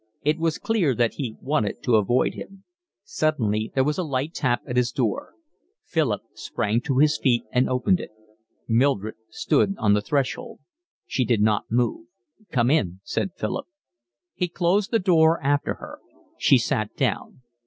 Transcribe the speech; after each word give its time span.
It 0.23 0.39
was 0.39 0.57
clear 0.57 0.95
that 0.95 1.13
he 1.13 1.37
wanted 1.41 1.83
to 1.83 1.95
avoid 1.97 2.33
him. 2.33 2.63
Suddenly 3.03 3.71
there 3.75 3.83
was 3.83 3.99
a 3.99 4.03
light 4.03 4.33
tap 4.33 4.63
at 4.65 4.75
his 4.75 4.91
door. 4.91 5.33
Philip 5.85 6.23
sprang 6.33 6.81
to 6.81 6.97
his 6.97 7.19
feet 7.19 7.43
and 7.51 7.69
opened 7.69 7.99
it. 7.99 8.09
Mildred 8.67 9.13
stood 9.29 9.75
on 9.77 9.93
the 9.93 10.01
threshold. 10.01 10.59
She 11.05 11.23
did 11.23 11.43
not 11.43 11.69
move. 11.69 12.07
"Come 12.49 12.71
in," 12.71 12.99
said 13.03 13.33
Philip. 13.37 13.67
He 14.33 14.47
closed 14.47 14.89
the 14.89 14.97
door 14.97 15.39
after 15.43 15.75
her. 15.75 15.99
She 16.35 16.57
sat 16.57 16.95
down. 16.95 17.43